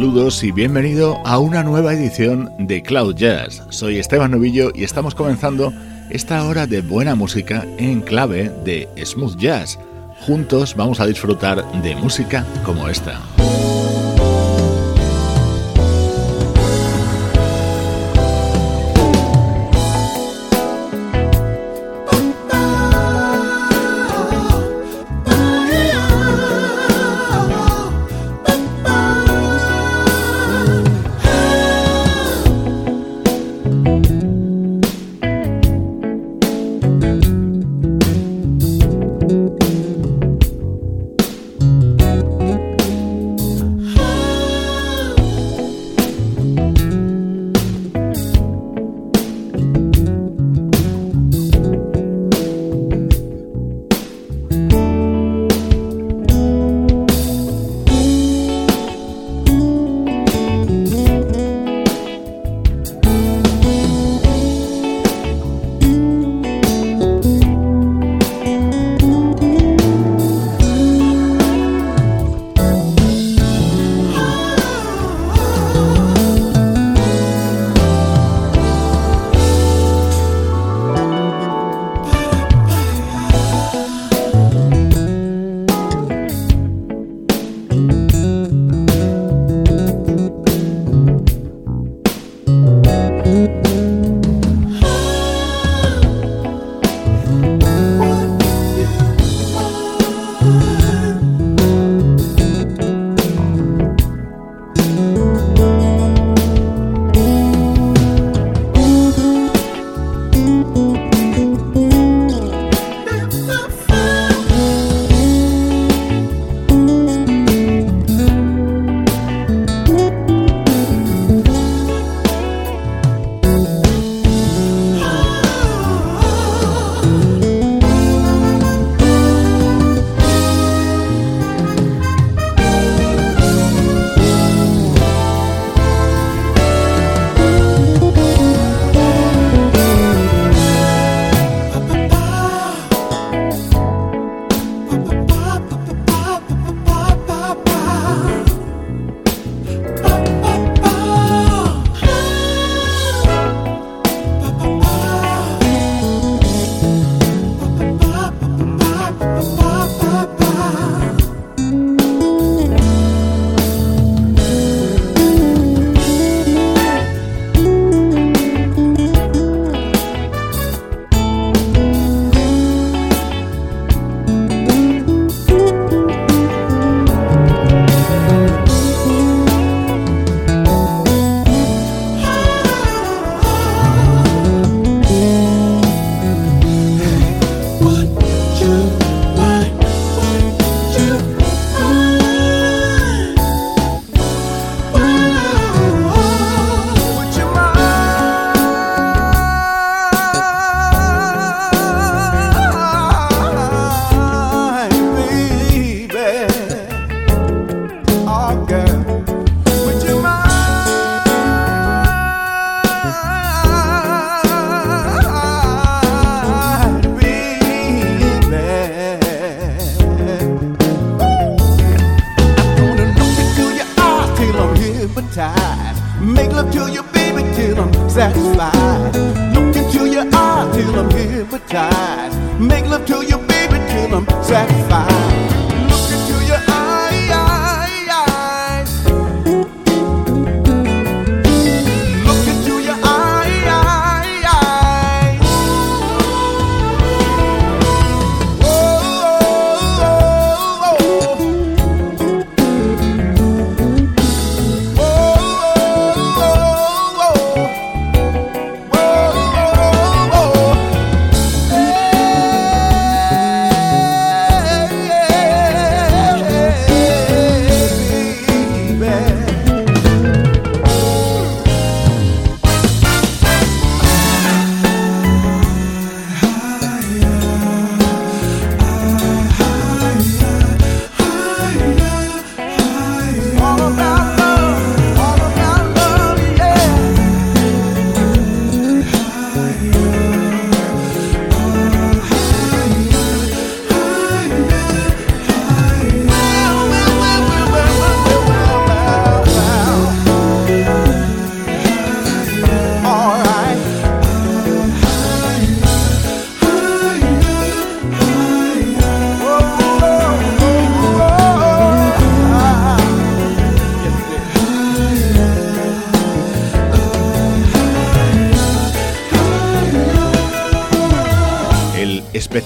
Saludos 0.00 0.42
y 0.44 0.50
bienvenido 0.50 1.20
a 1.26 1.38
una 1.38 1.62
nueva 1.62 1.92
edición 1.92 2.50
de 2.58 2.82
Cloud 2.82 3.16
Jazz. 3.16 3.62
Soy 3.68 3.98
Esteban 3.98 4.30
Novillo 4.30 4.70
y 4.74 4.82
estamos 4.82 5.14
comenzando 5.14 5.74
esta 6.08 6.42
hora 6.44 6.66
de 6.66 6.80
buena 6.80 7.14
música 7.14 7.66
en 7.76 8.00
clave 8.00 8.50
de 8.64 8.88
smooth 9.04 9.36
jazz. 9.36 9.78
Juntos 10.22 10.74
vamos 10.74 11.00
a 11.00 11.06
disfrutar 11.06 11.70
de 11.82 11.94
música 11.96 12.46
como 12.64 12.88
esta. 12.88 13.20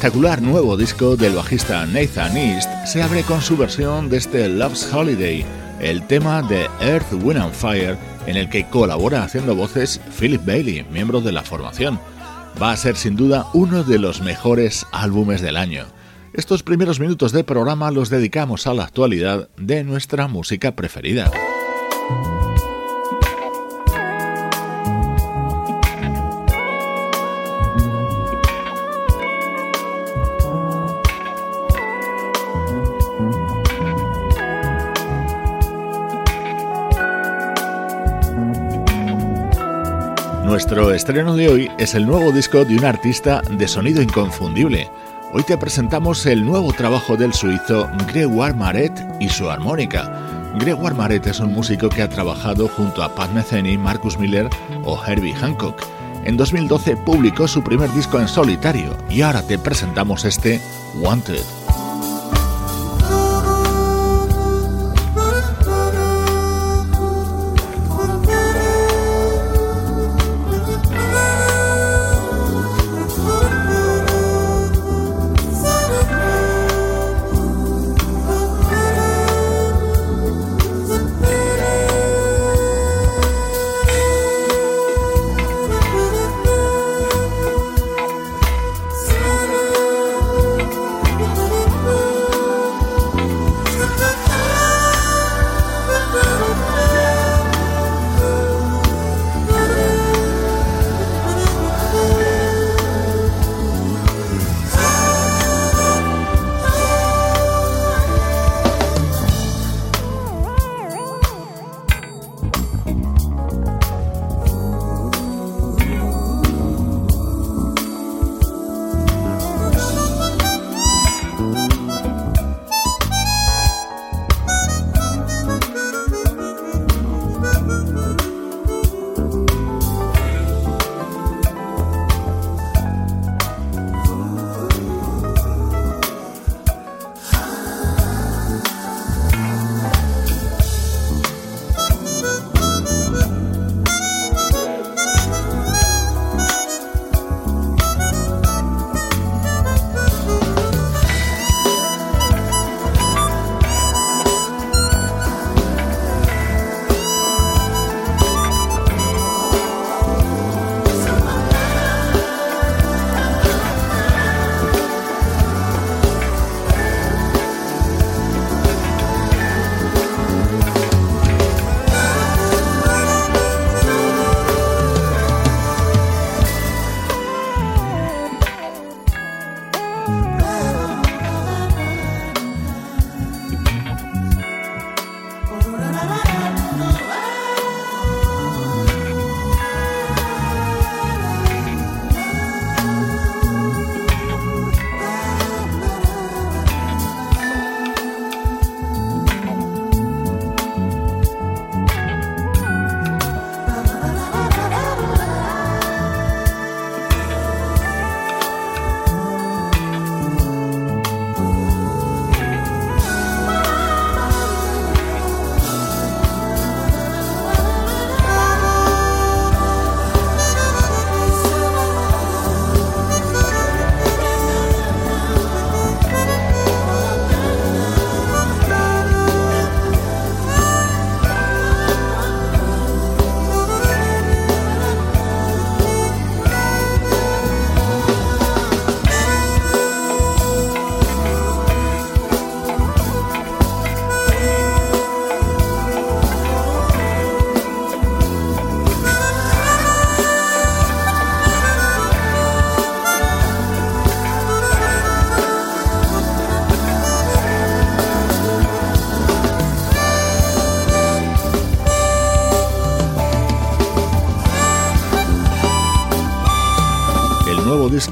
Espectacular 0.04 0.42
nuevo 0.42 0.76
disco 0.76 1.16
del 1.16 1.34
bajista 1.34 1.86
Nathan 1.86 2.36
East 2.36 2.68
se 2.84 3.02
abre 3.02 3.22
con 3.22 3.40
su 3.40 3.56
versión 3.56 4.10
de 4.10 4.18
este 4.18 4.50
Love's 4.50 4.92
Holiday, 4.92 5.46
el 5.80 6.06
tema 6.06 6.42
de 6.42 6.68
Earth, 6.82 7.10
Wind 7.22 7.40
and 7.40 7.54
Fire, 7.54 7.96
en 8.26 8.36
el 8.36 8.50
que 8.50 8.68
colabora 8.68 9.24
haciendo 9.24 9.54
voces 9.54 10.02
Philip 10.20 10.44
Bailey, 10.44 10.84
miembro 10.90 11.22
de 11.22 11.32
la 11.32 11.40
formación. 11.40 11.98
Va 12.62 12.72
a 12.72 12.76
ser 12.76 12.96
sin 12.96 13.16
duda 13.16 13.46
uno 13.54 13.82
de 13.82 13.98
los 13.98 14.20
mejores 14.20 14.84
álbumes 14.92 15.40
del 15.40 15.56
año. 15.56 15.86
Estos 16.34 16.62
primeros 16.62 17.00
minutos 17.00 17.32
de 17.32 17.42
programa 17.42 17.90
los 17.90 18.10
dedicamos 18.10 18.66
a 18.66 18.74
la 18.74 18.84
actualidad 18.84 19.48
de 19.56 19.84
nuestra 19.84 20.28
música 20.28 20.76
preferida. 20.76 21.30
Nuestro 40.54 40.94
estreno 40.94 41.34
de 41.34 41.48
hoy 41.48 41.70
es 41.78 41.96
el 41.96 42.06
nuevo 42.06 42.30
disco 42.30 42.64
de 42.64 42.76
un 42.76 42.84
artista 42.84 43.42
de 43.50 43.66
sonido 43.66 44.00
inconfundible. 44.00 44.88
Hoy 45.32 45.42
te 45.42 45.58
presentamos 45.58 46.24
el 46.26 46.46
nuevo 46.46 46.72
trabajo 46.72 47.16
del 47.16 47.34
suizo 47.34 47.90
Gregoire 48.06 48.54
Maret 48.54 48.92
y 49.18 49.28
su 49.28 49.50
armónica. 49.50 50.52
Gregoire 50.60 50.94
Maret 50.94 51.26
es 51.26 51.40
un 51.40 51.52
músico 51.52 51.88
que 51.88 52.02
ha 52.02 52.08
trabajado 52.08 52.68
junto 52.68 53.02
a 53.02 53.12
Pat 53.16 53.32
Metheny, 53.32 53.76
Marcus 53.76 54.16
Miller 54.16 54.48
o 54.84 54.96
Herbie 55.04 55.34
Hancock. 55.34 55.82
En 56.22 56.36
2012 56.36 56.98
publicó 56.98 57.48
su 57.48 57.64
primer 57.64 57.90
disco 57.92 58.20
en 58.20 58.28
solitario 58.28 58.96
y 59.10 59.22
ahora 59.22 59.42
te 59.42 59.58
presentamos 59.58 60.24
este 60.24 60.60
Wanted. 61.00 61.63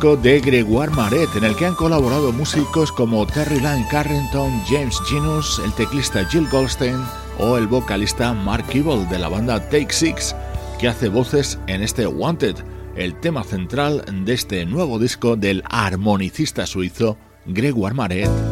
De 0.02 0.40
Gregoire 0.40 0.90
Maret, 0.90 1.28
en 1.36 1.44
el 1.44 1.54
que 1.54 1.64
han 1.64 1.76
colaborado 1.76 2.32
músicos 2.32 2.90
como 2.90 3.24
Terry 3.24 3.60
Lane 3.60 3.86
Carrington, 3.88 4.50
James 4.68 5.00
Genus, 5.08 5.62
el 5.64 5.72
teclista 5.74 6.24
Jill 6.24 6.48
Goldstein 6.50 6.96
o 7.38 7.56
el 7.56 7.68
vocalista 7.68 8.32
Mark 8.32 8.66
Kibble 8.66 9.06
de 9.06 9.20
la 9.20 9.28
banda 9.28 9.60
Take 9.68 9.92
Six, 9.92 10.34
que 10.80 10.88
hace 10.88 11.08
voces 11.08 11.56
en 11.68 11.82
este 11.82 12.04
Wanted, 12.08 12.56
el 12.96 13.14
tema 13.20 13.44
central 13.44 14.04
de 14.24 14.32
este 14.32 14.66
nuevo 14.66 14.98
disco 14.98 15.36
del 15.36 15.62
armonicista 15.70 16.66
suizo 16.66 17.16
Gregoire 17.46 17.94
Maret. 17.94 18.51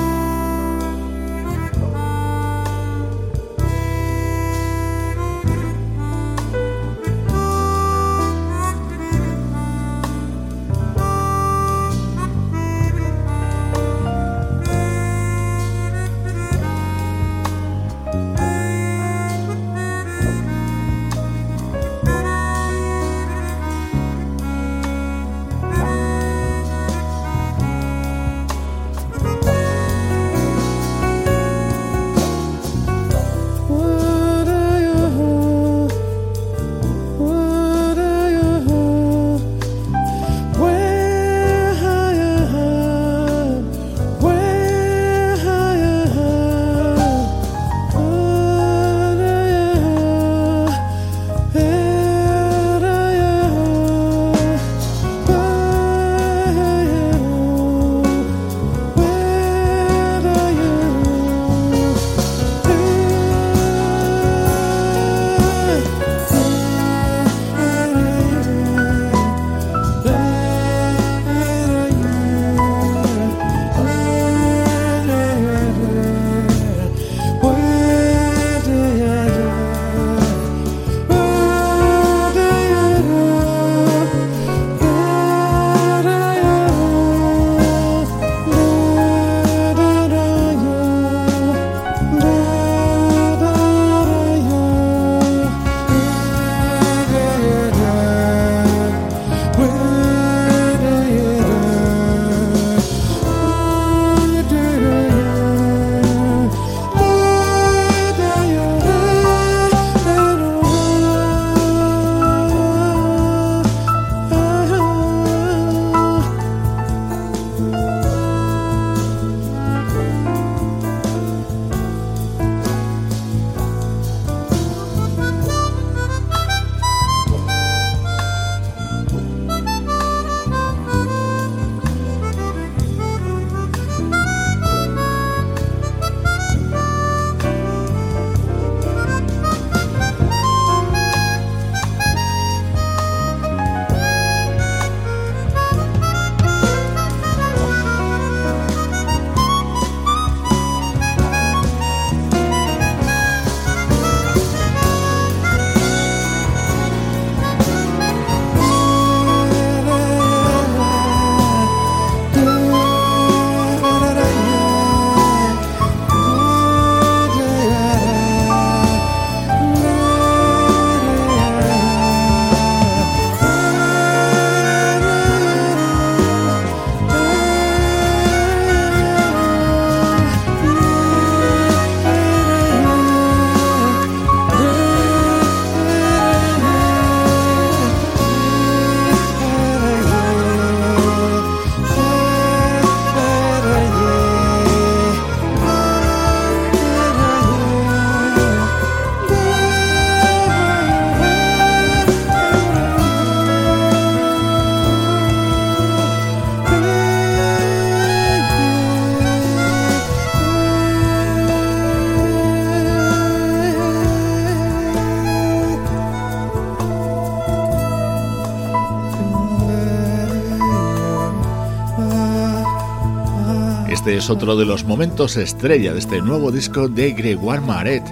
Es 224.07 224.29
otro 224.29 224.55
de 224.55 224.65
los 224.65 224.83
momentos 224.83 225.37
estrella 225.37 225.93
de 225.93 225.99
este 225.99 226.21
nuevo 226.21 226.51
disco 226.51 226.87
de 226.87 227.11
Gregoire 227.11 227.61
Maret, 227.61 228.03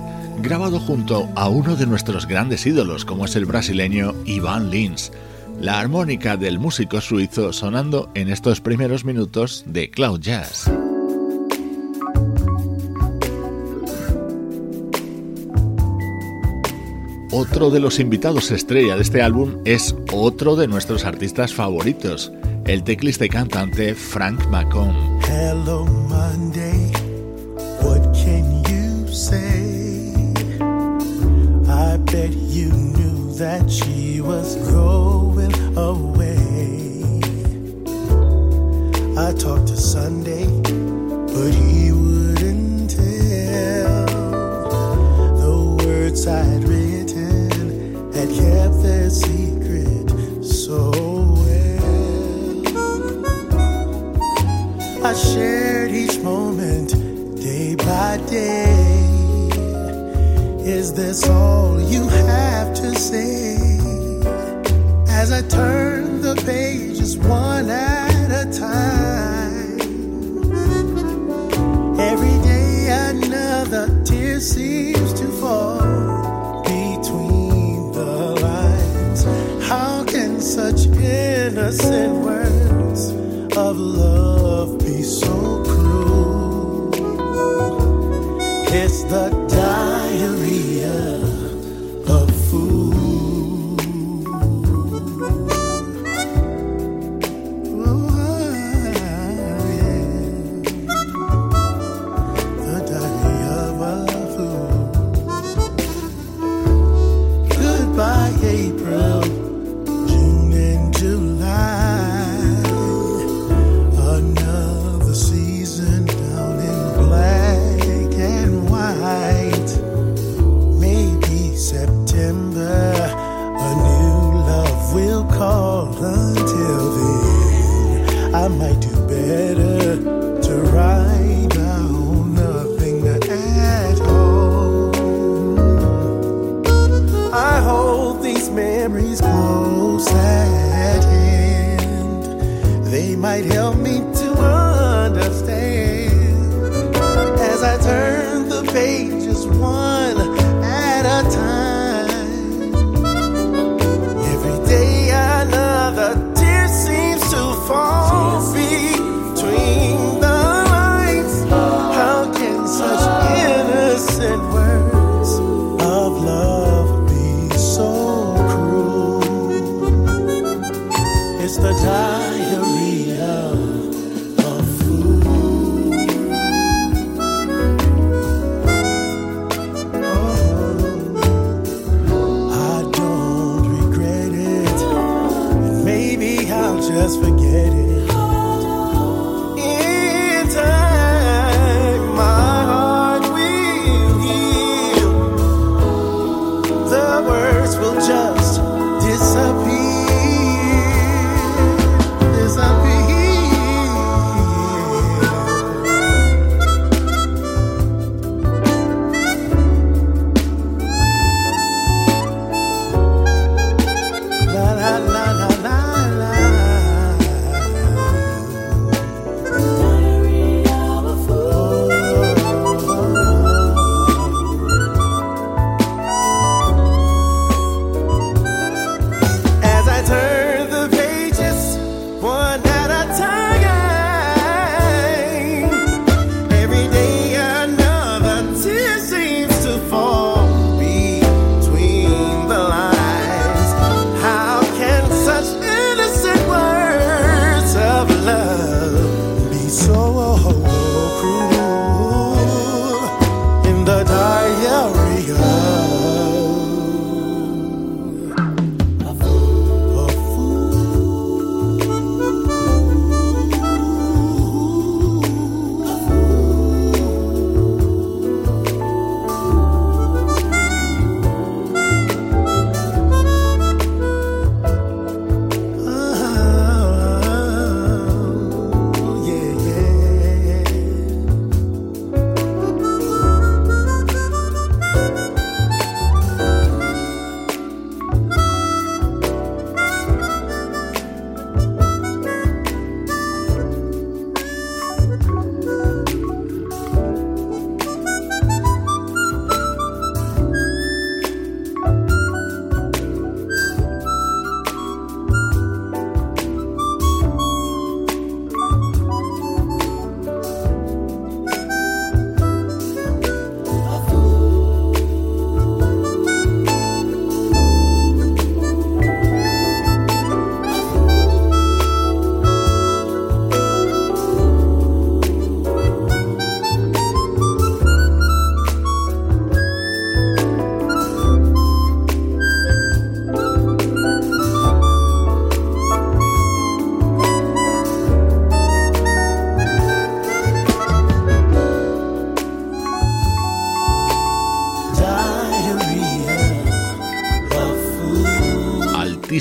grabado 0.42 0.80
junto 0.80 1.28
a 1.36 1.50
uno 1.50 1.76
de 1.76 1.88
nuestros 1.88 2.28
grandes 2.28 2.66
ídolos 2.66 3.06
como 3.06 3.26
es 3.26 3.36
el 3.36 3.46
brasileño 3.46 4.14
Ivan 4.26 4.70
Lins. 4.70 5.12
La 5.60 5.80
armónica 5.80 6.38
del 6.38 6.60
músico 6.60 7.02
suizo 7.02 7.54
sonando 7.54 8.12
en 8.14 8.30
estos 8.30 8.62
primeros 8.62 9.04
minutos 9.04 9.64
de 9.66 9.90
Cloud 9.90 10.20
Jazz. 10.20 10.70
Otro 17.32 17.72
de 17.72 17.80
los 17.80 18.00
invitados 18.00 18.52
estrella 18.52 18.96
de 18.96 19.02
este 19.02 19.22
álbum 19.22 19.58
es 19.66 19.96
otro 20.14 20.56
de 20.56 20.68
nuestros 20.68 21.06
artistas 21.06 21.54
favoritos, 21.54 22.32
el 22.66 22.84
teclista 22.84 23.26
y 23.26 23.30
cantante 23.30 23.96
Frank 23.96 24.48
McComb. 24.50 25.19
Hello, 25.30 25.86
Monday. 25.86 26.90
What 27.86 28.02
can 28.16 28.64
you 28.68 29.08
say? 29.14 30.10
I 31.70 31.98
bet 31.98 32.32
you 32.32 32.70
knew 32.72 33.32
that 33.36 33.70
she 33.70 34.22
was 34.22 34.56
going 34.72 35.54
away. 35.78 37.04
I 39.18 39.32
talked 39.34 39.68
to 39.68 39.78
Sunday, 39.78 40.48
but 40.64 41.54
he 41.54 41.92
wouldn't 41.92 42.90
tell. 42.90 44.06
The 45.44 45.86
words 45.86 46.26
I'd 46.26 46.64
written 46.64 48.12
had 48.14 48.30
kept 48.30 48.82
their 48.82 49.12
secret 49.12 49.49
I 55.02 55.14
shared 55.14 55.92
each 55.92 56.20
moment 56.20 56.90
day 57.42 57.76
by 57.76 58.18
day. 58.30 59.50
Is 60.60 60.94
this 60.94 61.28
all 61.30 61.80
you 61.80 62.06
have 62.10 62.74
to 62.76 62.94
say? 62.96 63.56
As 65.08 65.32
I 65.32 65.42
turn 65.48 66.22
the 66.22 66.36
pages 66.46 67.18
one 67.18 67.70
at 67.70 68.30
a 68.30 68.52
time, 68.52 69.80
every 71.98 72.38
day 72.44 72.90
another 72.90 74.04
tear 74.04 74.42
seems 74.42 75.14
to 75.14 75.28
fall 75.40 76.62
between 76.64 77.94
the 77.94 78.38
lines. 78.42 79.24
How 79.66 80.04
can 80.04 80.42
such 80.42 80.88
innocent 80.88 82.14
words? 82.16 82.39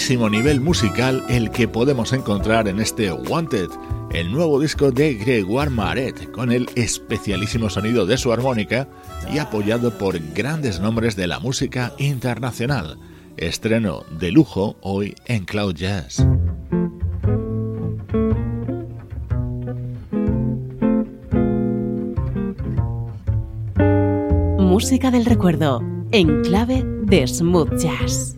máximo 0.09 0.31
nivel 0.31 0.63
musical 0.63 1.23
el 1.29 1.51
que 1.51 1.69
podemos 1.69 2.15
encontrar 2.15 2.67
en 2.67 2.81
este 2.81 3.13
Wanted, 3.13 3.69
el 4.11 4.33
nuevo 4.33 4.59
disco 4.59 4.91
de 4.91 5.13
Gregoire 5.13 5.71
Maret, 5.71 6.31
con 6.31 6.51
el 6.51 6.67
especialísimo 6.77 7.69
sonido 7.69 8.07
de 8.07 8.17
su 8.17 8.33
armónica 8.33 8.89
y 9.31 9.37
apoyado 9.37 9.99
por 9.99 10.19
grandes 10.33 10.81
nombres 10.81 11.15
de 11.15 11.27
la 11.27 11.41
música 11.41 11.93
internacional. 11.99 12.99
Estreno 13.37 14.05
de 14.19 14.33
lujo 14.33 14.79
hoy 14.81 15.15
en 15.27 15.45
Cloud 15.45 15.75
Jazz. 15.75 16.27
Música 24.59 25.11
del 25.11 25.27
recuerdo, 25.27 25.83
en 26.13 26.41
clave 26.45 26.83
de 27.03 27.29
smooth 27.29 27.77
jazz 27.77 28.38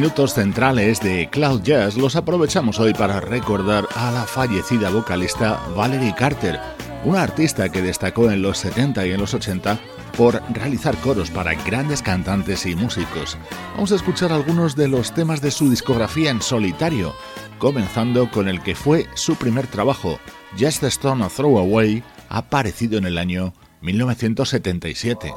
Minutos 0.00 0.34
centrales 0.34 1.00
de 1.00 1.28
Cloud 1.28 1.62
Jazz 1.62 1.96
los 1.96 2.14
aprovechamos 2.14 2.78
hoy 2.78 2.94
para 2.94 3.18
recordar 3.18 3.84
a 3.96 4.12
la 4.12 4.26
fallecida 4.26 4.90
vocalista 4.90 5.60
Valerie 5.74 6.14
Carter, 6.16 6.60
una 7.04 7.24
artista 7.24 7.68
que 7.68 7.82
destacó 7.82 8.30
en 8.30 8.40
los 8.40 8.58
70 8.58 9.04
y 9.08 9.10
en 9.10 9.20
los 9.20 9.34
80 9.34 9.76
por 10.16 10.40
realizar 10.50 10.96
coros 10.98 11.32
para 11.32 11.54
grandes 11.64 12.00
cantantes 12.00 12.64
y 12.64 12.76
músicos. 12.76 13.36
Vamos 13.74 13.90
a 13.90 13.96
escuchar 13.96 14.30
algunos 14.30 14.76
de 14.76 14.86
los 14.86 15.12
temas 15.12 15.40
de 15.40 15.50
su 15.50 15.68
discografía 15.68 16.30
en 16.30 16.42
solitario, 16.42 17.12
comenzando 17.58 18.30
con 18.30 18.46
el 18.46 18.62
que 18.62 18.76
fue 18.76 19.08
su 19.14 19.34
primer 19.34 19.66
trabajo, 19.66 20.20
Just 20.56 20.84
a 20.84 20.86
Stone 20.86 21.24
a 21.24 21.28
Throw 21.28 21.58
Away, 21.58 22.04
aparecido 22.28 22.98
en 22.98 23.06
el 23.06 23.18
año 23.18 23.52
1977. 23.80 25.32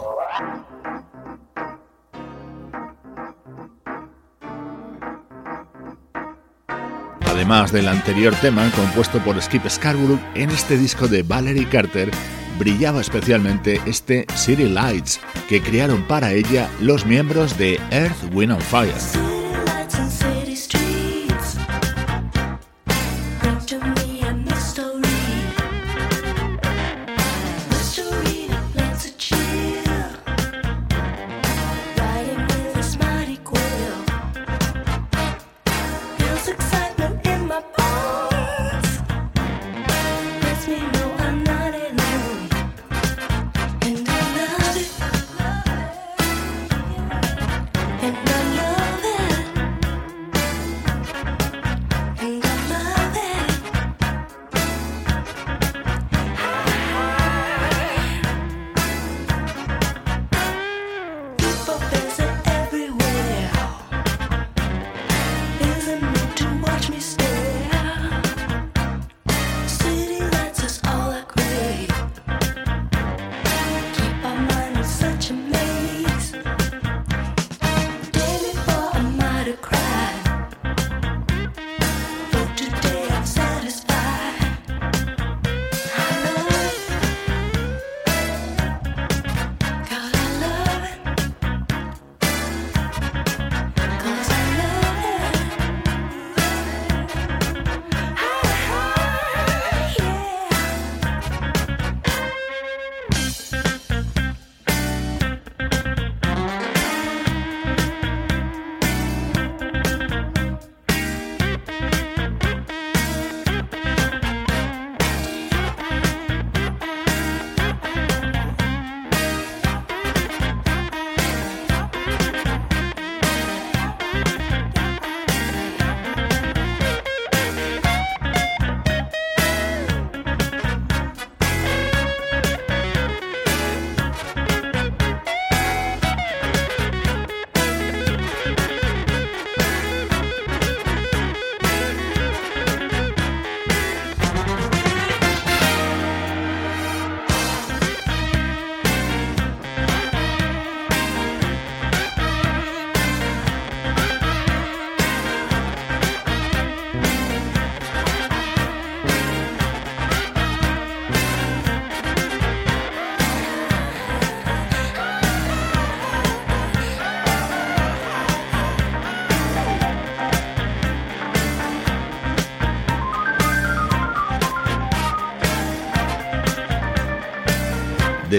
Además 7.42 7.72
del 7.72 7.88
anterior 7.88 8.36
tema 8.36 8.70
compuesto 8.70 9.18
por 9.18 9.42
Skip 9.42 9.68
Scarborough, 9.68 10.20
en 10.36 10.52
este 10.52 10.78
disco 10.78 11.08
de 11.08 11.24
Valerie 11.24 11.68
Carter 11.68 12.12
brillaba 12.60 13.02
especialmente 13.02 13.82
este 13.88 14.28
City 14.36 14.70
Lights 14.70 15.20
que 15.50 15.60
crearon 15.60 16.04
para 16.04 16.34
ella 16.34 16.70
los 16.80 17.04
miembros 17.04 17.58
de 17.58 17.80
Earth, 17.90 18.32
Wind 18.32 18.52
and 18.52 18.62
Fire. 18.62 19.41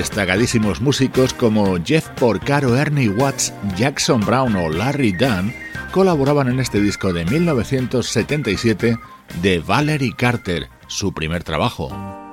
Destacadísimos 0.03 0.81
músicos 0.81 1.33
como 1.33 1.77
Jeff 1.85 2.09
Porcaro, 2.19 2.77
Ernie 2.77 3.09
Watts, 3.09 3.55
Jackson 3.77 4.21
Brown 4.21 4.57
o 4.57 4.69
Larry 4.69 5.13
Dunn 5.13 5.55
colaboraban 5.93 6.49
en 6.49 6.59
este 6.59 6.81
disco 6.81 7.13
de 7.13 7.25
1977 7.25 8.99
de 9.41 9.61
Valerie 9.61 10.13
Carter, 10.17 10.69
su 10.89 11.13
primer 11.13 11.45
trabajo. 11.45 12.32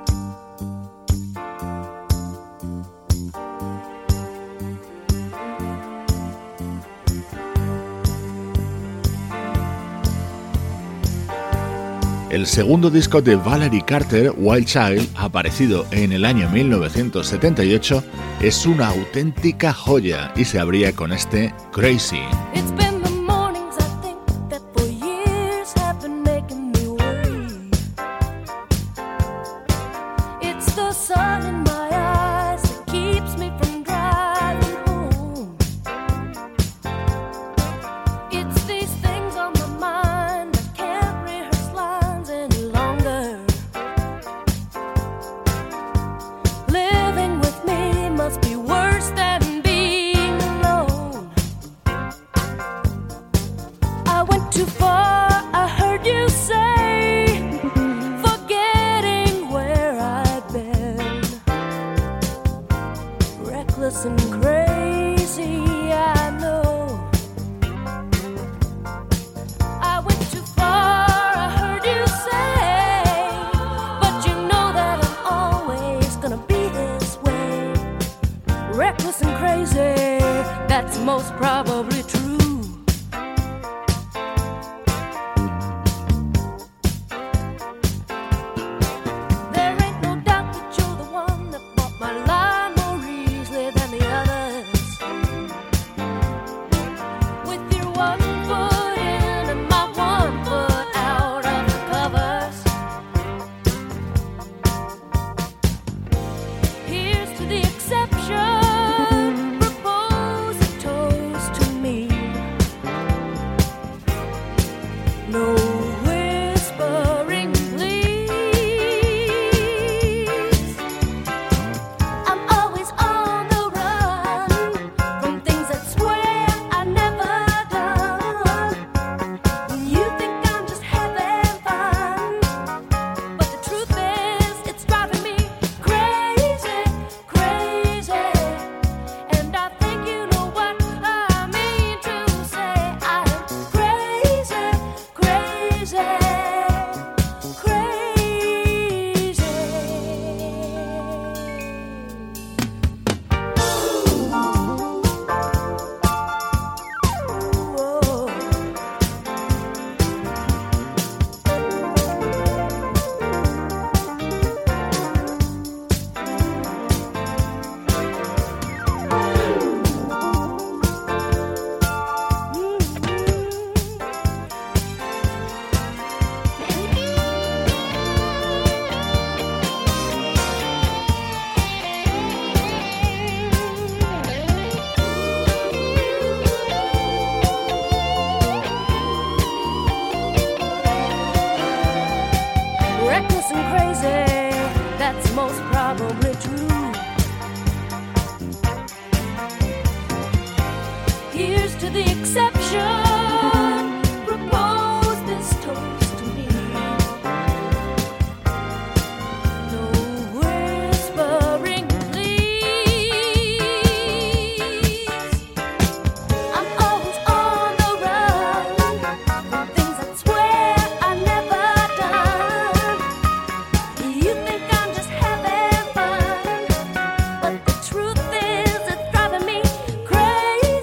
El 12.30 12.46
segundo 12.46 12.92
disco 12.92 13.24
de 13.24 13.36
Valerie 13.36 13.84
Carter, 13.84 14.32
Wild 14.38 14.68
Child, 14.68 15.10
aparecido 15.15 15.88
en 15.89 16.12
el 16.12 16.26
año 16.26 16.48
1978, 16.50 18.04
es 18.39 18.68
una 18.68 18.89
auténtica 18.89 19.74
joya 19.74 20.32
y 20.36 20.46
se 20.46 20.60
abría 20.60 20.96
con 20.96 21.12
este 21.12 21.54
Crazy. 21.72 22.22
most 81.06 81.32
probably. 81.38 81.79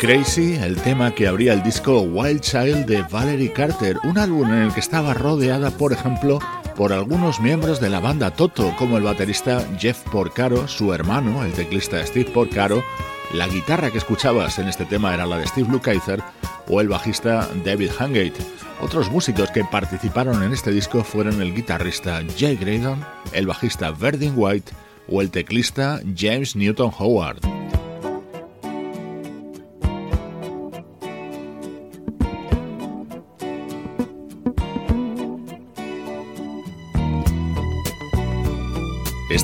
Crazy, 0.06 0.54
el 0.54 0.76
tema 0.76 1.12
que 1.12 1.26
abría 1.26 1.52
el 1.52 1.64
disco 1.64 2.02
Wild 2.02 2.40
Child 2.40 2.86
de 2.86 3.02
Valerie 3.10 3.52
Carter, 3.52 3.98
un 4.04 4.16
álbum 4.18 4.48
en 4.52 4.62
el 4.62 4.72
que 4.72 4.78
estaba 4.78 5.14
rodeada, 5.14 5.72
por 5.72 5.92
ejemplo, 5.92 6.38
por 6.76 6.92
algunos 6.92 7.40
miembros 7.40 7.80
de 7.80 7.90
la 7.90 7.98
banda 7.98 8.30
Toto, 8.30 8.72
como 8.78 8.98
el 8.98 9.02
baterista 9.02 9.66
Jeff 9.80 9.98
Porcaro, 10.12 10.68
su 10.68 10.94
hermano, 10.94 11.44
el 11.44 11.52
teclista 11.54 12.06
Steve 12.06 12.30
Porcaro, 12.30 12.84
la 13.34 13.48
guitarra 13.48 13.90
que 13.90 13.98
escuchabas 13.98 14.60
en 14.60 14.68
este 14.68 14.84
tema 14.84 15.12
era 15.12 15.26
la 15.26 15.38
de 15.38 15.48
Steve 15.48 15.68
Lukather, 15.68 16.22
o 16.68 16.80
el 16.80 16.88
bajista 16.88 17.48
David 17.64 17.90
Hungate. 17.98 18.36
Otros 18.80 19.10
músicos 19.10 19.50
que 19.50 19.64
participaron 19.64 20.40
en 20.44 20.52
este 20.52 20.70
disco 20.70 21.02
fueron 21.02 21.42
el 21.42 21.52
guitarrista 21.52 22.22
Jay 22.38 22.54
Graydon, 22.54 23.04
el 23.32 23.48
bajista 23.48 23.90
Verdin 23.90 24.34
White 24.36 24.70
o 25.08 25.20
el 25.20 25.32
teclista 25.32 26.00
James 26.16 26.54
Newton 26.54 26.92
Howard. 26.96 27.55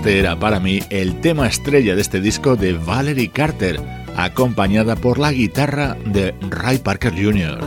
Este 0.02 0.18
era 0.18 0.36
para 0.36 0.58
mí 0.58 0.80
el 0.90 1.20
tema 1.20 1.46
estrella 1.46 1.94
de 1.94 2.00
este 2.00 2.20
disco 2.20 2.56
de 2.56 2.72
Valerie 2.72 3.30
Carter, 3.30 3.78
acompañada 4.16 4.96
por 4.96 5.20
la 5.20 5.30
guitarra 5.30 5.96
de 6.04 6.34
Ray 6.50 6.78
Parker 6.78 7.12
Jr. 7.12 7.60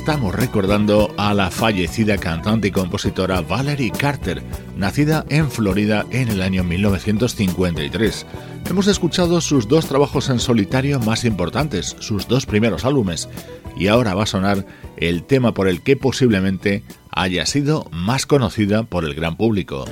estamos 0.00 0.34
recordando 0.34 1.12
a 1.18 1.34
la 1.34 1.50
fallecida 1.50 2.16
cantante 2.16 2.68
y 2.68 2.70
compositora 2.70 3.42
Valerie 3.42 3.90
Carter, 3.90 4.42
nacida 4.74 5.26
en 5.28 5.50
Florida 5.50 6.06
en 6.10 6.30
el 6.30 6.40
año 6.40 6.64
1953. 6.64 8.26
Hemos 8.70 8.86
escuchado 8.86 9.42
sus 9.42 9.68
dos 9.68 9.84
trabajos 9.84 10.30
en 10.30 10.40
solitario 10.40 11.00
más 11.00 11.26
importantes, 11.26 11.96
sus 12.00 12.26
dos 12.28 12.46
primeros 12.46 12.86
álbumes, 12.86 13.28
y 13.76 13.88
ahora 13.88 14.14
va 14.14 14.22
a 14.22 14.26
sonar 14.26 14.64
el 14.96 15.22
tema 15.24 15.52
por 15.52 15.68
el 15.68 15.82
que 15.82 15.96
posiblemente 15.96 16.82
haya 17.10 17.44
sido 17.44 17.86
más 17.92 18.24
conocida 18.24 18.84
por 18.84 19.04
el 19.04 19.14
gran 19.14 19.36
público. 19.36 19.84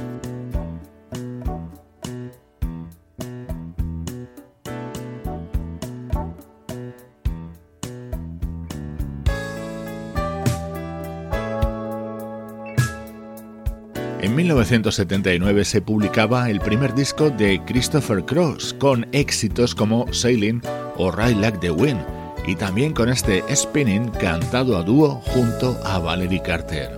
1979 14.58 15.64
se 15.64 15.80
publicaba 15.80 16.50
el 16.50 16.58
primer 16.58 16.92
disco 16.92 17.30
de 17.30 17.62
Christopher 17.64 18.24
Cross 18.24 18.74
con 18.76 19.06
éxitos 19.12 19.72
como 19.72 20.12
Sailing 20.12 20.60
o 20.96 21.12
Ride 21.12 21.40
Like 21.40 21.58
the 21.58 21.70
Wind 21.70 22.00
y 22.44 22.56
también 22.56 22.92
con 22.92 23.08
este 23.08 23.44
Spinning 23.54 24.08
cantado 24.10 24.76
a 24.76 24.82
dúo 24.82 25.22
junto 25.26 25.78
a 25.84 26.00
Valerie 26.00 26.42
Carter. 26.42 26.97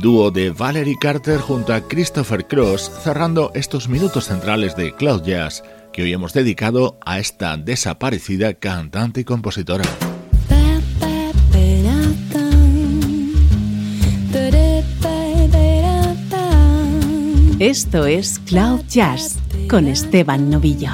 Dúo 0.00 0.30
de 0.30 0.50
Valerie 0.50 0.96
Carter 0.98 1.38
junto 1.38 1.74
a 1.74 1.82
Christopher 1.82 2.46
Cross 2.46 2.90
cerrando 3.04 3.50
estos 3.54 3.88
minutos 3.88 4.24
centrales 4.24 4.74
de 4.74 4.94
Cloud 4.94 5.22
Jazz 5.22 5.62
que 5.92 6.02
hoy 6.02 6.12
hemos 6.12 6.32
dedicado 6.32 6.98
a 7.04 7.18
esta 7.18 7.56
desaparecida 7.56 8.54
cantante 8.54 9.20
y 9.20 9.24
compositora. 9.24 9.84
Esto 17.58 18.06
es 18.06 18.38
Cloud 18.38 18.80
Jazz 18.88 19.38
con 19.68 19.86
Esteban 19.86 20.48
Novillo. 20.48 20.92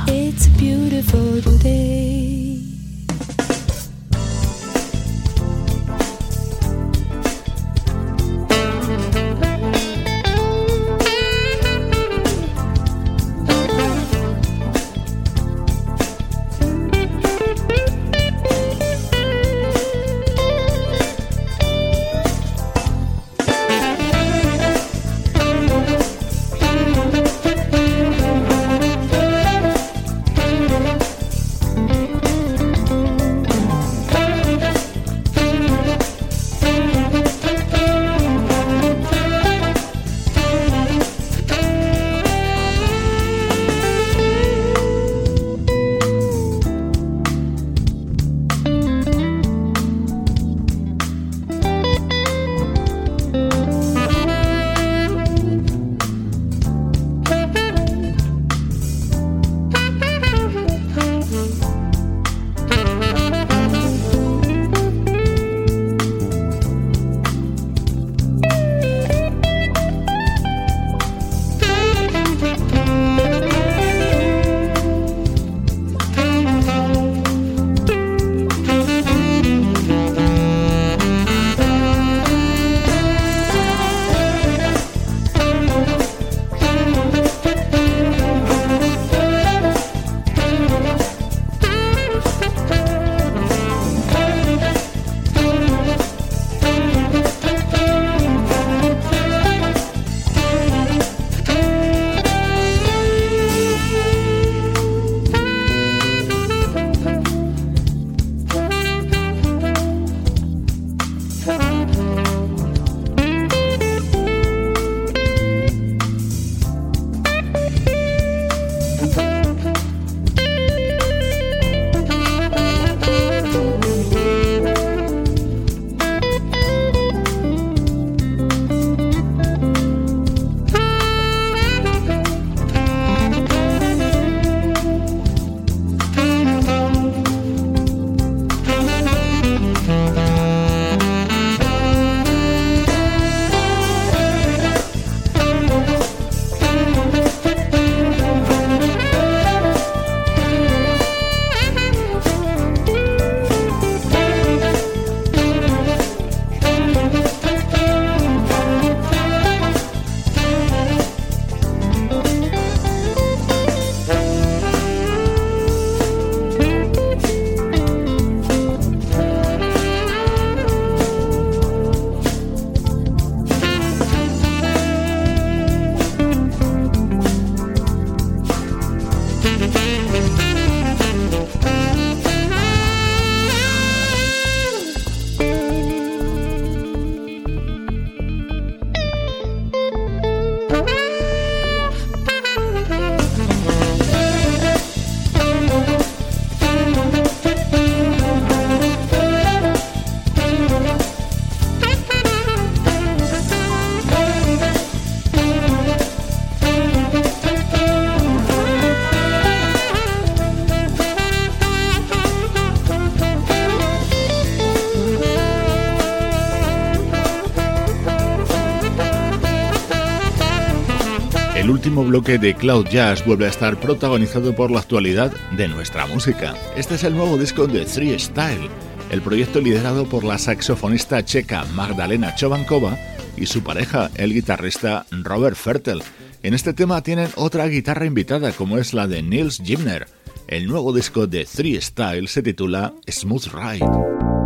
De 222.38 222.54
Cloud 222.54 222.86
Jazz 222.88 223.24
vuelve 223.24 223.46
a 223.46 223.50
estar 223.50 223.78
protagonizado 223.78 224.54
por 224.54 224.70
la 224.70 224.80
actualidad 224.80 225.32
de 225.56 225.68
nuestra 225.68 226.06
música. 226.06 226.54
Este 226.76 226.96
es 226.96 227.04
el 227.04 227.14
nuevo 227.14 227.38
disco 227.38 227.66
de 227.66 227.84
Three 227.84 228.18
Style, 228.18 228.68
el 229.10 229.22
proyecto 229.22 229.60
liderado 229.60 230.06
por 230.06 230.24
la 230.24 230.36
saxofonista 230.36 231.24
checa 231.24 231.64
Magdalena 231.74 232.34
Chovankova 232.34 232.98
y 233.36 233.46
su 233.46 233.62
pareja, 233.62 234.10
el 234.16 234.34
guitarrista 234.34 235.06
Robert 235.10 235.56
Fertel. 235.56 236.02
En 236.42 236.54
este 236.54 236.72
tema 236.72 237.02
tienen 237.02 237.30
otra 237.36 237.66
guitarra 237.68 238.06
invitada 238.06 238.52
como 238.52 238.78
es 238.78 238.92
la 238.92 239.06
de 239.06 239.22
Nils 239.22 239.62
Gimner. 239.64 240.06
El 240.46 240.66
nuevo 240.66 240.92
disco 240.92 241.26
de 241.26 241.44
Three 241.44 241.80
Style 241.80 242.28
se 242.28 242.42
titula 242.42 242.92
Smooth 243.08 243.46
Ride. 243.46 244.45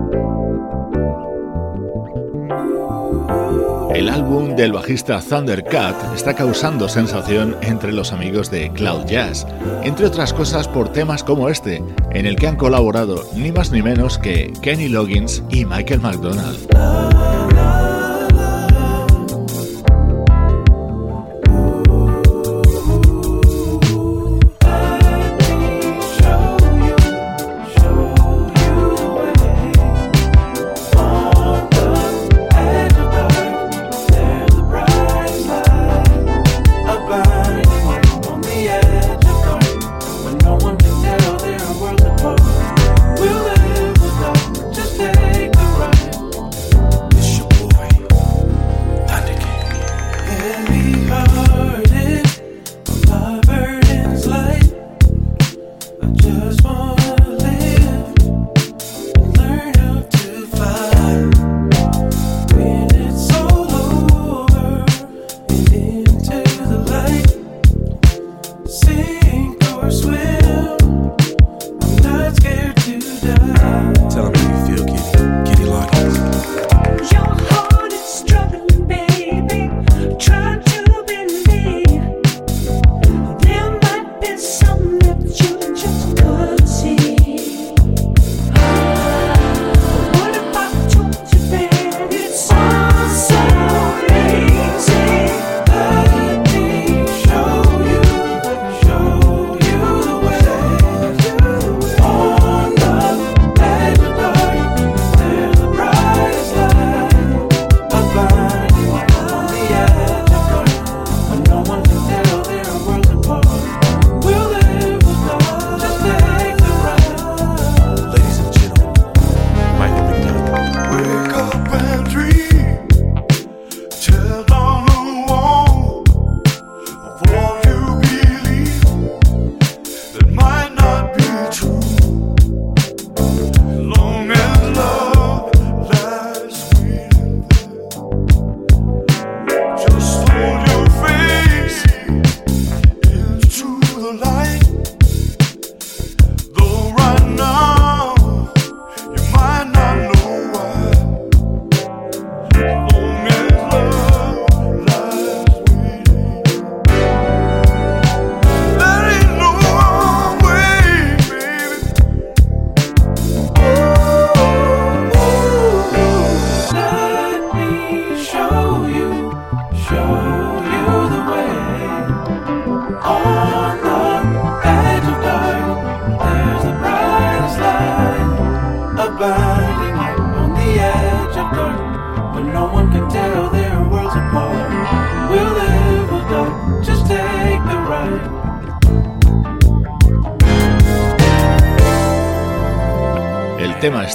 El 3.95 4.09
álbum 4.09 4.55
del 4.55 4.72
bajista 4.72 5.20
Thundercat 5.20 6.14
está 6.14 6.34
causando 6.34 6.88
sensación 6.88 7.57
entre 7.61 7.93
los 7.93 8.12
amigos 8.12 8.51
de 8.51 8.70
Cloud 8.70 9.05
Jazz, 9.07 9.47
entre 9.82 10.07
otras 10.07 10.32
cosas 10.32 10.68
por 10.68 10.93
temas 10.93 11.24
como 11.24 11.49
este, 11.49 11.82
en 12.12 12.24
el 12.24 12.36
que 12.36 12.47
han 12.47 12.57
colaborado 12.57 13.24
ni 13.34 13.51
más 13.51 13.72
ni 13.72 13.82
menos 13.82 14.16
que 14.18 14.53
Kenny 14.62 14.88
Loggins 14.88 15.43
y 15.51 15.64
Michael 15.64 16.01
McDonald. 16.01 17.19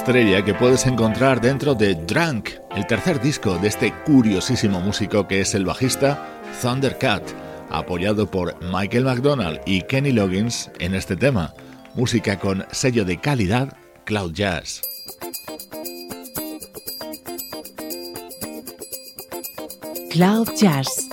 Estrella 0.06 0.44
que 0.44 0.54
puedes 0.54 0.86
encontrar 0.86 1.40
dentro 1.40 1.74
de 1.74 1.96
Drunk, 1.96 2.50
el 2.76 2.86
tercer 2.86 3.20
disco 3.20 3.58
de 3.58 3.66
este 3.66 3.92
curiosísimo 4.04 4.80
músico 4.80 5.26
que 5.26 5.40
es 5.40 5.52
el 5.56 5.64
bajista 5.64 6.40
Thundercat, 6.62 7.24
apoyado 7.70 8.30
por 8.30 8.54
Michael 8.72 9.02
McDonald 9.02 9.58
y 9.66 9.82
Kenny 9.82 10.12
Loggins 10.12 10.70
en 10.78 10.94
este 10.94 11.16
tema, 11.16 11.54
música 11.96 12.38
con 12.38 12.64
sello 12.70 13.04
de 13.04 13.18
calidad 13.18 13.76
Cloud 14.04 14.32
Jazz. 14.32 14.80
Cloud 20.12 20.48
Jazz 20.56 21.08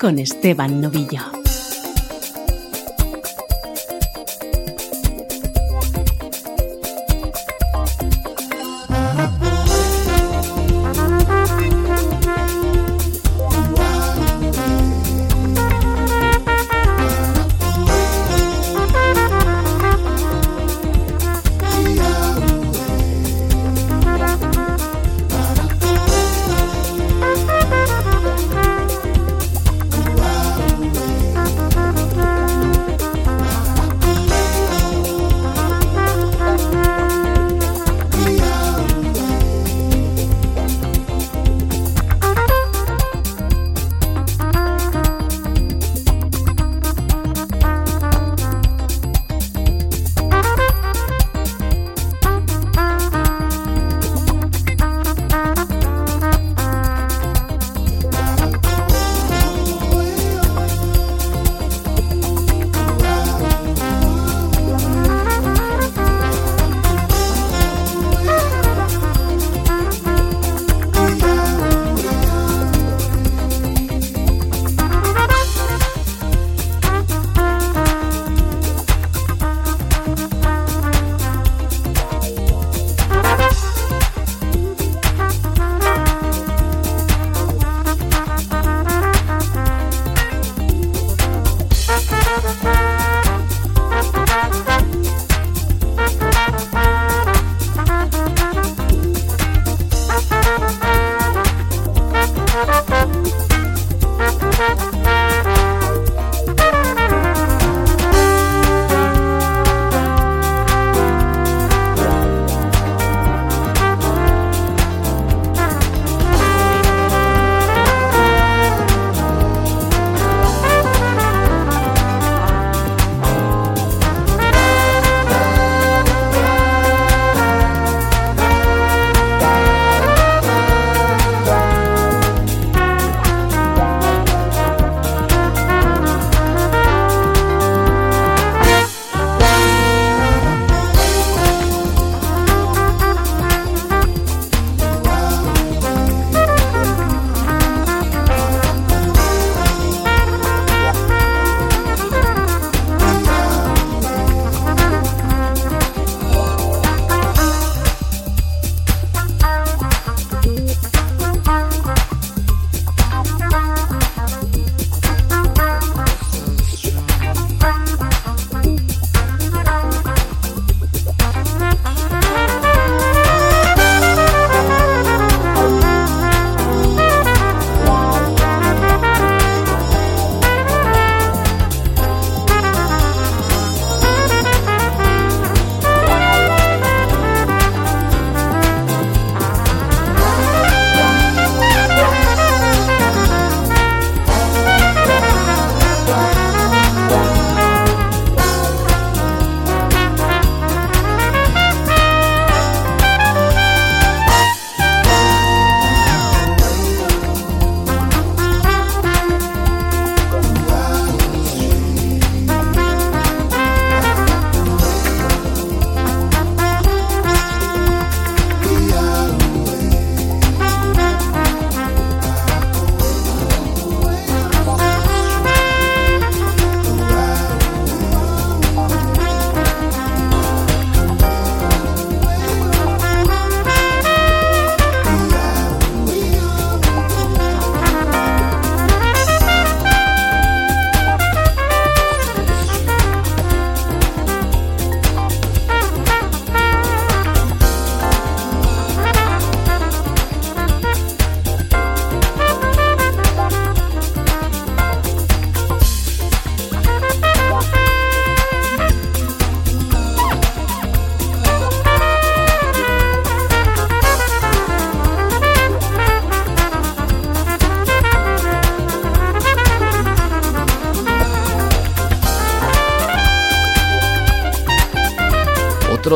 con 0.00 0.18
Esteban 0.18 0.80
Novillo. 0.80 1.37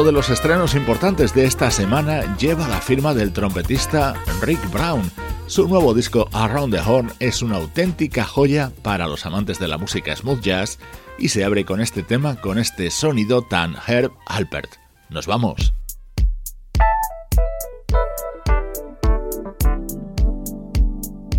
De 0.02 0.10
los 0.10 0.30
estrenos 0.30 0.74
importantes 0.74 1.32
de 1.32 1.44
esta 1.44 1.70
semana 1.70 2.36
lleva 2.36 2.66
la 2.66 2.80
firma 2.80 3.14
del 3.14 3.32
trompetista 3.32 4.14
Rick 4.40 4.58
Brown. 4.72 5.08
Su 5.46 5.68
nuevo 5.68 5.94
disco 5.94 6.28
Around 6.32 6.74
the 6.74 6.80
Horn 6.80 7.12
es 7.20 7.40
una 7.40 7.58
auténtica 7.58 8.24
joya 8.24 8.72
para 8.82 9.06
los 9.06 9.24
amantes 9.26 9.60
de 9.60 9.68
la 9.68 9.78
música 9.78 10.16
smooth 10.16 10.40
jazz 10.40 10.80
y 11.18 11.28
se 11.28 11.44
abre 11.44 11.64
con 11.64 11.80
este 11.80 12.02
tema, 12.02 12.34
con 12.34 12.58
este 12.58 12.90
sonido 12.90 13.42
tan 13.42 13.76
Herb 13.86 14.10
Alpert. 14.26 14.72
Nos 15.08 15.28
vamos. 15.28 15.72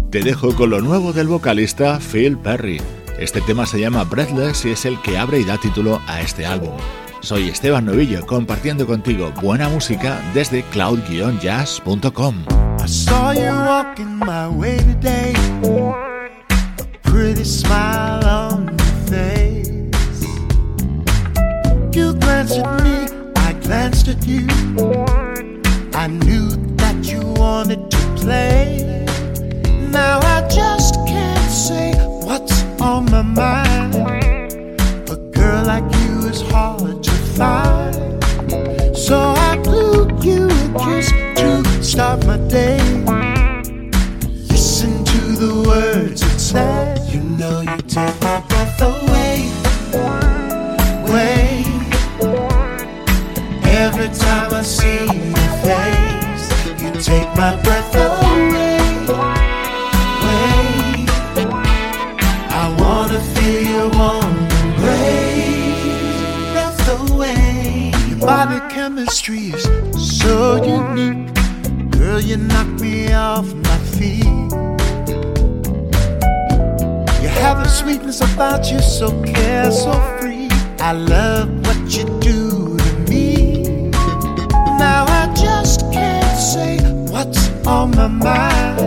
Te 0.10 0.22
dejo 0.22 0.56
con 0.56 0.70
lo 0.70 0.80
nuevo 0.80 1.12
del 1.12 1.28
vocalista 1.28 2.00
Phil 2.00 2.38
Perry. 2.38 2.82
Este 3.20 3.42
tema 3.42 3.66
se 3.66 3.82
llama 3.82 4.06
Breathless 4.06 4.64
y 4.64 4.72
es 4.72 4.86
el 4.86 5.02
que 5.02 5.18
abre 5.18 5.40
y 5.40 5.44
da 5.44 5.58
título 5.58 6.02
a 6.08 6.22
este 6.22 6.46
álbum. 6.46 6.78
Soy 7.24 7.48
Esteban 7.48 7.86
Novillo 7.86 8.26
compartiendo 8.28 8.86
contigo 8.86 9.32
buena 9.42 9.70
música 9.70 10.22
desde 10.34 10.62
cloud-jazz.com. 10.64 12.36
I 12.84 12.86
saw 12.86 13.32
you 13.32 13.50
walking 13.50 14.20
my 14.20 14.50
way 14.50 14.78
today. 14.80 15.34
Pretty 17.04 17.46
smile 17.46 18.26
on 18.26 18.66
your 18.68 18.98
face. 19.08 19.70
You 21.94 22.14
glanced 22.16 22.58
at 22.60 22.84
me, 22.84 23.08
I 23.38 23.54
glanced 23.64 24.10
at 24.10 24.28
you. 24.28 24.46
I 25.96 26.08
knew 26.10 26.50
that 26.76 27.06
you 27.06 27.22
wanted 27.38 27.90
to 27.90 27.98
play. 28.18 29.06
Now 29.92 30.20
I 30.20 30.46
just 30.50 30.96
can't 31.08 31.50
say 31.50 31.94
what's 32.26 32.66
on 32.82 33.06
my 33.06 33.22
mind. 33.22 33.96
A 35.10 35.16
girl 35.32 35.64
like 35.64 35.86
you 36.04 36.28
is 36.28 36.42
hard 36.52 37.02
to 37.02 37.13
So 37.36 39.18
I 39.18 39.60
blew 39.64 40.08
you 40.22 40.46
a 40.46 40.86
kiss 40.86 41.12
to 41.38 41.84
start 41.84 42.24
my 42.28 42.38
day. 42.48 42.78
Listen 44.50 45.04
to 45.04 45.22
the 45.42 45.64
words 45.68 46.22
it 46.22 46.40
says. 46.40 47.12
You 47.14 47.22
know 47.24 47.62
you 47.62 47.78
take 47.88 48.22
my 48.22 48.40
breath 48.48 48.80
away. 48.82 49.50
away. 51.10 51.66
Every 53.64 54.10
time 54.10 54.54
I 54.54 54.62
see 54.62 55.06
your 55.06 55.54
face, 55.66 56.48
you 56.84 56.92
take 57.02 57.30
my 57.36 57.60
breath 57.64 57.96
away. 57.96 58.78
Way. 60.24 61.06
I 62.62 62.76
wanna 62.80 63.20
feel 63.20 63.62
your 63.64 63.90
warm 63.90 64.24
embrace. 64.24 64.44
Breath 64.44 64.53
away. 67.00 67.92
Your 68.08 68.20
body 68.20 68.60
chemistry 68.74 69.54
is 69.54 69.64
so 70.20 70.64
unique. 70.64 71.34
Girl, 71.92 72.20
you 72.20 72.38
knock 72.38 72.68
me 72.80 73.12
off 73.14 73.54
my 73.54 73.78
feet. 73.96 74.26
You 77.22 77.30
have 77.44 77.60
a 77.60 77.70
sweetness 77.70 78.22
about 78.22 78.72
you, 78.72 78.80
so 78.80 79.08
care, 79.24 79.72
so 79.72 79.94
free. 80.20 80.48
I 80.80 80.92
love 80.94 81.50
what 81.66 81.98
you 81.98 82.06
do 82.20 82.78
to 82.78 82.94
me. 83.10 83.64
Now 84.78 85.06
I 85.08 85.34
just 85.36 85.82
can't 85.92 86.38
say 86.38 86.80
what's 87.12 87.50
on 87.66 87.92
my 87.92 88.08
mind. 88.08 88.80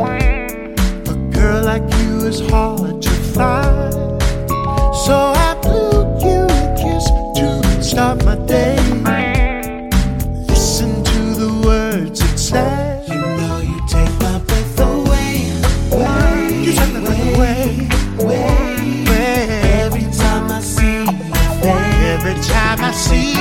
A 1.08 1.14
girl 1.32 1.64
like 1.64 1.82
you 2.00 2.26
is 2.26 2.40
hard 2.50 2.75
see 22.96 23.35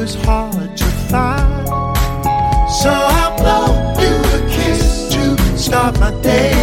is 0.00 0.14
hard 0.14 0.76
to 0.76 0.84
find. 1.10 1.66
So 2.70 2.90
I'll 2.90 3.36
blow 3.36 3.66
you 4.00 4.14
a 4.36 4.48
kiss 4.48 5.08
to 5.14 5.58
start 5.58 5.98
my 5.98 6.10
day. 6.22 6.57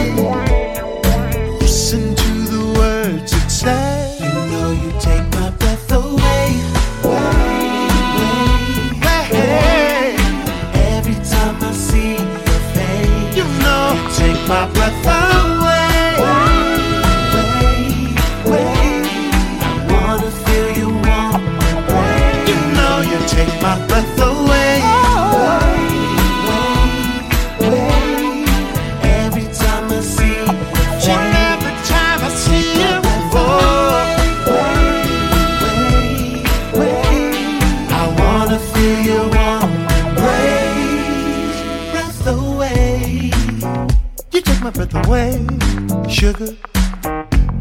Sugar. 46.25 46.55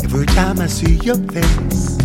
Every 0.04 0.24
time 0.24 0.58
I 0.58 0.68
see 0.68 0.94
your 1.04 1.16
face, 1.28 1.98